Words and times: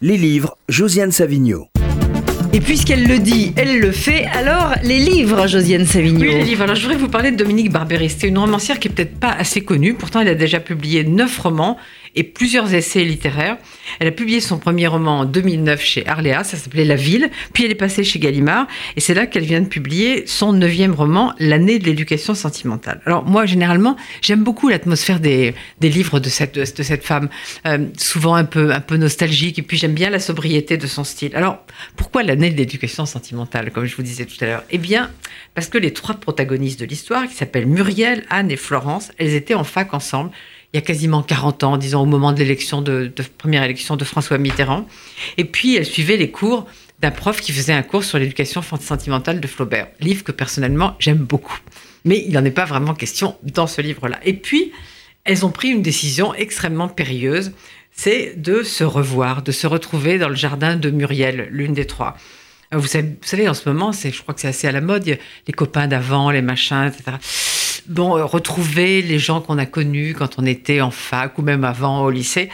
Les 0.00 0.16
livres, 0.16 0.56
Josiane 0.68 1.10
Savigno. 1.10 1.66
Et 2.54 2.60
puisqu'elle 2.60 3.06
le 3.06 3.18
dit, 3.18 3.52
elle 3.56 3.78
le 3.78 3.92
fait, 3.92 4.24
alors 4.24 4.74
les 4.82 4.98
livres, 4.98 5.46
Josiane 5.46 5.84
Savigno. 5.84 6.20
Oui, 6.20 6.28
les 6.28 6.44
livres. 6.44 6.62
Alors 6.62 6.76
je 6.76 6.80
voudrais 6.80 6.96
vous 6.96 7.08
parler 7.08 7.30
de 7.30 7.36
Dominique 7.36 7.70
Barberis. 7.70 8.14
C'est 8.18 8.26
une 8.26 8.38
romancière 8.38 8.80
qui 8.80 8.88
est 8.88 8.90
peut-être 8.90 9.20
pas 9.20 9.30
assez 9.30 9.60
connue, 9.60 9.92
pourtant 9.92 10.20
elle 10.20 10.28
a 10.28 10.34
déjà 10.34 10.58
publié 10.58 11.04
neuf 11.04 11.38
romans 11.38 11.76
et 12.14 12.24
plusieurs 12.24 12.74
essais 12.74 13.04
littéraires. 13.04 13.58
Elle 14.00 14.08
a 14.08 14.12
publié 14.12 14.40
son 14.40 14.58
premier 14.58 14.86
roman 14.86 15.20
en 15.20 15.24
2009 15.24 15.80
chez 15.80 16.06
Arléa, 16.06 16.44
ça 16.44 16.56
s'appelait 16.56 16.84
La 16.84 16.96
Ville, 16.96 17.30
puis 17.52 17.64
elle 17.64 17.70
est 17.70 17.76
passée 17.76 18.04
chez 18.04 18.18
Gallimard, 18.18 18.66
et 18.96 19.00
c'est 19.00 19.14
là 19.14 19.26
qu'elle 19.26 19.44
vient 19.44 19.60
de 19.60 19.66
publier 19.66 20.24
son 20.26 20.52
neuvième 20.52 20.94
roman, 20.94 21.32
L'année 21.38 21.78
de 21.78 21.84
l'éducation 21.84 22.34
sentimentale. 22.34 23.00
Alors 23.06 23.24
moi, 23.24 23.46
généralement, 23.46 23.96
j'aime 24.20 24.42
beaucoup 24.42 24.68
l'atmosphère 24.68 25.20
des, 25.20 25.54
des, 25.80 25.88
livres 25.88 26.20
de 26.20 26.28
cette, 26.28 26.56
de 26.56 26.82
cette 26.82 27.04
femme, 27.04 27.28
euh, 27.66 27.86
souvent 27.96 28.34
un 28.34 28.44
peu, 28.44 28.72
un 28.72 28.80
peu 28.80 28.96
nostalgique, 28.96 29.58
et 29.58 29.62
puis 29.62 29.76
j'aime 29.76 29.94
bien 29.94 30.10
la 30.10 30.18
sobriété 30.18 30.76
de 30.76 30.86
son 30.86 31.04
style. 31.04 31.34
Alors, 31.34 31.64
pourquoi 31.96 32.22
l'année 32.38 32.50
de 32.52 32.56
l'éducation 32.56 33.04
sentimentale, 33.04 33.72
comme 33.72 33.84
je 33.84 33.96
vous 33.96 34.02
disais 34.02 34.24
tout 34.24 34.36
à 34.40 34.46
l'heure 34.46 34.64
Eh 34.70 34.78
bien, 34.78 35.10
parce 35.54 35.66
que 35.66 35.76
les 35.76 35.92
trois 35.92 36.14
protagonistes 36.14 36.78
de 36.78 36.84
l'histoire, 36.84 37.26
qui 37.26 37.34
s'appellent 37.34 37.66
Muriel, 37.66 38.24
Anne 38.30 38.52
et 38.52 38.56
Florence, 38.56 39.10
elles 39.18 39.34
étaient 39.34 39.54
en 39.54 39.64
fac 39.64 39.92
ensemble 39.92 40.30
il 40.72 40.76
y 40.76 40.78
a 40.78 40.82
quasiment 40.82 41.22
40 41.22 41.64
ans, 41.64 41.76
disons 41.78 42.02
au 42.02 42.04
moment 42.04 42.32
de 42.32 42.38
l'élection 42.38 42.82
de, 42.82 43.10
première 43.38 43.62
élection 43.62 43.96
de 43.96 44.04
François 44.04 44.36
Mitterrand. 44.36 44.86
Et 45.38 45.44
puis 45.44 45.76
elle 45.76 45.86
suivait 45.86 46.18
les 46.18 46.30
cours 46.30 46.66
d'un 47.00 47.10
prof 47.10 47.40
qui 47.40 47.52
faisait 47.52 47.72
un 47.72 47.82
cours 47.82 48.04
sur 48.04 48.18
l'éducation 48.18 48.60
sentimentale 48.60 49.40
de 49.40 49.46
Flaubert, 49.46 49.88
livre 49.98 50.24
que 50.24 50.32
personnellement 50.32 50.94
j'aime 50.98 51.16
beaucoup. 51.16 51.58
Mais 52.04 52.22
il 52.26 52.34
n'en 52.34 52.44
est 52.44 52.50
pas 52.50 52.66
vraiment 52.66 52.92
question 52.92 53.36
dans 53.42 53.66
ce 53.66 53.80
livre-là. 53.80 54.20
Et 54.24 54.34
puis 54.34 54.72
elles 55.24 55.46
ont 55.46 55.50
pris 55.50 55.68
une 55.68 55.82
décision 55.82 56.34
extrêmement 56.34 56.88
périlleuse, 56.88 57.52
c'est 57.98 58.40
de 58.40 58.62
se 58.62 58.84
revoir, 58.84 59.42
de 59.42 59.52
se 59.52 59.66
retrouver 59.66 60.18
dans 60.18 60.28
le 60.28 60.36
jardin 60.36 60.76
de 60.76 60.90
Muriel, 60.90 61.48
l'une 61.50 61.74
des 61.74 61.86
trois. 61.86 62.16
Vous 62.72 62.86
savez, 62.86 63.08
vous 63.08 63.26
savez, 63.26 63.48
en 63.48 63.54
ce 63.54 63.68
moment, 63.68 63.92
c'est, 63.92 64.10
je 64.10 64.22
crois 64.22 64.34
que 64.34 64.40
c'est 64.40 64.48
assez 64.48 64.68
à 64.68 64.72
la 64.72 64.80
mode, 64.80 65.04
les 65.04 65.52
copains 65.52 65.88
d'avant, 65.88 66.30
les 66.30 66.42
machins, 66.42 66.90
etc 66.92 67.16
bon, 67.88 68.16
euh, 68.16 68.24
retrouver 68.24 69.02
les 69.02 69.18
gens 69.18 69.40
qu'on 69.40 69.58
a 69.58 69.66
connus 69.66 70.14
quand 70.16 70.38
on 70.38 70.46
était 70.46 70.80
en 70.80 70.90
fac 70.90 71.38
ou 71.38 71.42
même 71.42 71.64
avant 71.64 72.04
au 72.04 72.10
lycée. 72.10 72.48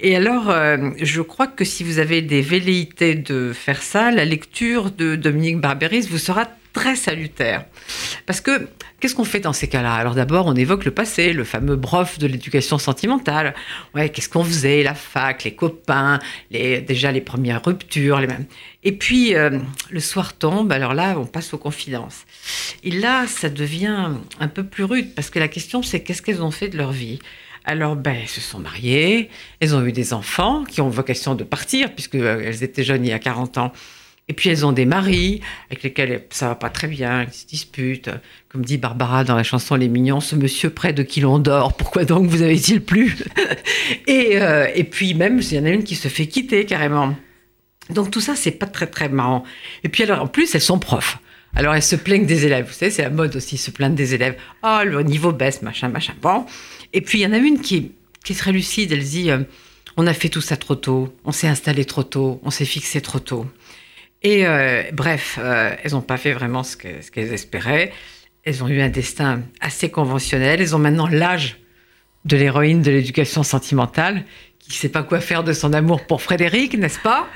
Et 0.00 0.16
alors, 0.16 0.50
euh, 0.50 0.90
je 1.00 1.22
crois 1.22 1.46
que 1.46 1.64
si 1.64 1.84
vous 1.84 1.98
avez 1.98 2.22
des 2.22 2.42
velléités 2.42 3.14
de 3.14 3.52
faire 3.52 3.82
ça, 3.82 4.10
la 4.10 4.24
lecture 4.24 4.90
de 4.90 5.16
Dominique 5.16 5.60
Barberis 5.60 6.06
vous 6.10 6.18
sera 6.18 6.46
très 6.72 6.96
salutaire. 6.96 7.64
Parce 8.26 8.40
que 8.40 8.68
qu'est-ce 8.98 9.14
qu'on 9.14 9.24
fait 9.24 9.40
dans 9.40 9.52
ces 9.52 9.68
cas-là? 9.68 9.94
Alors 9.94 10.14
d'abord, 10.14 10.46
on 10.46 10.54
évoque 10.54 10.84
le 10.84 10.90
passé, 10.90 11.32
le 11.32 11.44
fameux 11.44 11.76
brof 11.76 12.18
de 12.18 12.26
l'éducation 12.26 12.78
sentimentale. 12.78 13.54
Ouais, 13.94 14.08
qu'est-ce 14.08 14.28
qu'on 14.28 14.44
faisait, 14.44 14.82
la 14.82 14.94
fac, 14.94 15.44
les 15.44 15.54
copains, 15.54 16.18
les, 16.50 16.80
déjà 16.80 17.12
les 17.12 17.20
premières 17.20 17.64
ruptures, 17.64 18.20
les 18.20 18.26
mêmes. 18.26 18.46
Et 18.84 18.92
puis 18.92 19.34
euh, 19.34 19.58
le 19.90 20.00
soir 20.00 20.34
tombe, 20.34 20.72
alors 20.72 20.94
là, 20.94 21.18
on 21.18 21.26
passe 21.26 21.52
aux 21.54 21.58
confidences. 21.58 22.24
Et 22.82 22.90
là, 22.90 23.26
ça 23.26 23.48
devient 23.48 24.08
un 24.38 24.48
peu 24.48 24.64
plus 24.64 24.84
rude 24.84 25.14
parce 25.14 25.30
que 25.30 25.38
la 25.38 25.48
question, 25.48 25.82
c'est 25.82 26.00
qu'est-ce 26.00 26.22
qu'elles 26.22 26.42
ont 26.42 26.50
fait 26.50 26.68
de 26.68 26.76
leur 26.76 26.92
vie? 26.92 27.18
Alors, 27.64 27.94
ben, 27.94 28.16
elles 28.20 28.28
se 28.28 28.40
sont 28.40 28.58
mariées, 28.58 29.28
elles 29.60 29.74
ont 29.74 29.84
eu 29.84 29.92
des 29.92 30.12
enfants 30.14 30.64
qui 30.64 30.80
ont 30.80 30.88
vocation 30.88 31.34
de 31.34 31.44
partir, 31.44 31.92
puisqu'elles 31.92 32.64
étaient 32.64 32.84
jeunes 32.84 33.04
il 33.04 33.10
y 33.10 33.12
a 33.12 33.18
40 33.18 33.58
ans. 33.58 33.72
Et 34.30 34.32
puis 34.32 34.48
elles 34.48 34.64
ont 34.64 34.70
des 34.70 34.86
maris 34.86 35.40
avec 35.70 35.82
lesquels 35.82 36.22
ça 36.30 36.46
va 36.46 36.54
pas 36.54 36.70
très 36.70 36.86
bien, 36.86 37.24
ils 37.24 37.32
se 37.32 37.46
disputent. 37.46 38.10
Comme 38.48 38.64
dit 38.64 38.78
Barbara 38.78 39.24
dans 39.24 39.34
la 39.34 39.42
chanson 39.42 39.74
Les 39.74 39.88
Mignons, 39.88 40.20
ce 40.20 40.36
monsieur 40.36 40.70
près 40.70 40.92
de 40.92 41.02
qui 41.02 41.20
l'on 41.20 41.40
dort, 41.40 41.76
pourquoi 41.76 42.04
donc 42.04 42.28
vous 42.28 42.40
avez-il 42.40 42.80
plus 42.80 43.24
et, 44.06 44.40
euh, 44.40 44.68
et 44.72 44.84
puis 44.84 45.14
même, 45.14 45.40
il 45.40 45.54
y 45.54 45.58
en 45.58 45.64
a 45.64 45.70
une 45.70 45.82
qui 45.82 45.96
se 45.96 46.06
fait 46.06 46.28
quitter 46.28 46.64
carrément. 46.64 47.16
Donc 47.92 48.12
tout 48.12 48.20
ça, 48.20 48.36
c'est 48.36 48.52
pas 48.52 48.66
très 48.66 48.86
très 48.86 49.08
marrant. 49.08 49.42
Et 49.82 49.88
puis 49.88 50.04
alors, 50.04 50.22
en 50.22 50.28
plus, 50.28 50.54
elles 50.54 50.60
sont 50.60 50.78
profs. 50.78 51.18
Alors 51.56 51.74
elles 51.74 51.82
se 51.82 51.96
plaignent 51.96 52.26
des 52.26 52.46
élèves. 52.46 52.66
Vous 52.68 52.72
savez, 52.72 52.92
c'est 52.92 53.02
la 53.02 53.10
mode 53.10 53.34
aussi, 53.34 53.56
se 53.56 53.72
plaindre 53.72 53.96
des 53.96 54.14
élèves. 54.14 54.36
Oh, 54.62 54.78
le 54.84 55.02
niveau 55.02 55.32
baisse, 55.32 55.60
machin, 55.60 55.88
machin. 55.88 56.14
Bon. 56.22 56.46
Et 56.92 57.00
puis 57.00 57.18
il 57.18 57.22
y 57.22 57.26
en 57.26 57.32
a 57.32 57.38
une 57.38 57.60
qui, 57.60 57.90
qui 58.24 58.34
est 58.34 58.36
très 58.36 58.52
lucide. 58.52 58.92
Elle 58.92 59.02
dit, 59.02 59.32
euh, 59.32 59.40
on 59.96 60.06
a 60.06 60.14
fait 60.14 60.28
tout 60.28 60.40
ça 60.40 60.56
trop 60.56 60.76
tôt, 60.76 61.12
on 61.24 61.32
s'est 61.32 61.48
installé 61.48 61.84
trop 61.84 62.04
tôt, 62.04 62.40
on 62.44 62.50
s'est 62.50 62.64
fixé 62.64 63.00
trop 63.00 63.18
tôt. 63.18 63.44
Et 64.22 64.46
euh, 64.46 64.82
bref, 64.92 65.38
euh, 65.40 65.74
elles 65.82 65.92
n'ont 65.92 66.02
pas 66.02 66.16
fait 66.16 66.32
vraiment 66.32 66.62
ce 66.62 66.76
qu'elles 66.76 67.32
espéraient. 67.32 67.92
Elles 68.44 68.62
ont 68.62 68.68
eu 68.68 68.80
un 68.80 68.88
destin 68.88 69.42
assez 69.60 69.90
conventionnel. 69.90 70.60
Elles 70.60 70.76
ont 70.76 70.78
maintenant 70.78 71.08
l'âge 71.08 71.58
de 72.24 72.36
l'héroïne 72.36 72.82
de 72.82 72.90
l'éducation 72.90 73.42
sentimentale 73.42 74.24
qui 74.58 74.70
ne 74.70 74.74
sait 74.74 74.88
pas 74.90 75.02
quoi 75.02 75.20
faire 75.20 75.42
de 75.42 75.52
son 75.52 75.72
amour 75.72 76.06
pour 76.06 76.20
Frédéric, 76.20 76.76
n'est-ce 76.76 77.00
pas? 77.00 77.26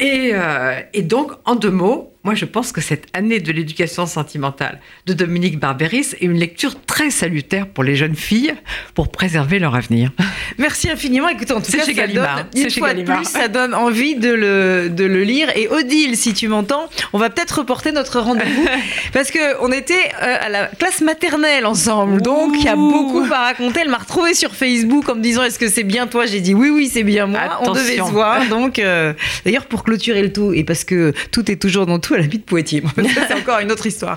Euh, 0.00 0.80
et 0.92 1.02
donc, 1.02 1.32
en 1.44 1.56
deux 1.56 1.72
mots, 1.72 2.14
moi, 2.28 2.34
je 2.34 2.44
pense 2.44 2.72
que 2.72 2.82
cette 2.82 3.06
année 3.14 3.40
de 3.40 3.50
l'éducation 3.52 4.04
sentimentale 4.04 4.80
de 5.06 5.14
Dominique 5.14 5.58
Barberis 5.58 6.08
est 6.20 6.26
une 6.26 6.36
lecture 6.36 6.74
très 6.84 7.08
salutaire 7.08 7.66
pour 7.66 7.84
les 7.84 7.96
jeunes 7.96 8.16
filles 8.16 8.52
pour 8.92 9.10
préserver 9.10 9.58
leur 9.58 9.74
avenir. 9.74 10.10
Merci 10.58 10.90
infiniment. 10.90 11.30
Écoutez, 11.30 11.54
en 11.54 11.62
tout 11.62 11.72
cas, 11.72 11.86
chez 11.86 11.94
ça 11.94 12.02
Gallimard. 12.02 12.44
donne, 12.52 12.64
une 12.64 12.70
fois 12.70 12.92
de 12.92 13.02
plus, 13.02 13.24
ça 13.24 13.48
donne 13.48 13.72
envie 13.72 14.14
de 14.14 14.28
le, 14.28 14.90
de 14.90 15.04
le 15.04 15.22
lire. 15.22 15.48
Et 15.56 15.68
Odile, 15.68 16.18
si 16.18 16.34
tu 16.34 16.48
m'entends, 16.48 16.90
on 17.14 17.18
va 17.18 17.30
peut-être 17.30 17.60
reporter 17.60 17.92
notre 17.92 18.20
rendez-vous 18.20 18.66
parce 19.14 19.30
que 19.30 19.62
on 19.62 19.72
était 19.72 19.94
euh, 20.22 20.36
à 20.38 20.50
la 20.50 20.66
classe 20.66 21.00
maternelle 21.00 21.64
ensemble. 21.64 22.20
Donc, 22.20 22.56
il 22.58 22.64
y 22.64 22.68
a 22.68 22.76
beaucoup 22.76 23.24
à 23.32 23.44
raconter. 23.44 23.80
Elle 23.84 23.88
m'a 23.88 23.96
retrouvée 23.96 24.34
sur 24.34 24.54
Facebook 24.54 25.08
en 25.08 25.14
me 25.14 25.22
disant 25.22 25.44
Est-ce 25.44 25.58
que 25.58 25.70
c'est 25.70 25.82
bien 25.82 26.06
toi? 26.06 26.26
J'ai 26.26 26.42
dit 26.42 26.52
Oui, 26.52 26.68
oui, 26.68 26.90
c'est 26.92 27.04
bien 27.04 27.24
moi. 27.24 27.40
Attention. 27.40 27.70
On 27.70 27.74
devait 27.74 27.96
se 27.96 28.12
voir. 28.12 28.46
Donc, 28.48 28.78
euh, 28.78 29.14
d'ailleurs, 29.46 29.64
pour 29.64 29.82
clôturer 29.82 30.20
le 30.20 30.30
tout, 30.30 30.52
et 30.52 30.62
parce 30.62 30.84
que 30.84 31.14
tout 31.32 31.50
est 31.50 31.56
toujours 31.56 31.86
dans 31.86 31.98
tout, 31.98 32.17
elle 32.18 32.24
habite 32.24 32.46
Poitiers. 32.46 32.82
C'est 32.96 33.34
encore 33.34 33.60
une 33.60 33.70
autre 33.72 33.86
histoire. 33.86 34.16